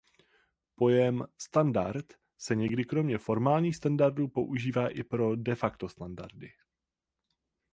Pojem 0.75 1.27
„standard“ 1.37 2.13
se 2.37 2.55
někdy 2.55 2.83
kromě 2.85 3.17
formálních 3.17 3.75
standardů 3.75 4.27
používá 4.27 4.87
i 4.89 5.03
pro 5.03 5.35
de 5.35 5.55
facto 5.55 5.89
standardy. 5.89 6.51